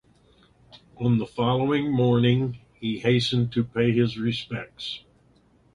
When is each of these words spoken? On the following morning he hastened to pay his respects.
On 0.97 1.19
the 1.19 1.27
following 1.27 1.91
morning 1.91 2.57
he 2.73 2.97
hastened 2.97 3.51
to 3.51 3.63
pay 3.63 3.91
his 3.91 4.17
respects. 4.17 5.03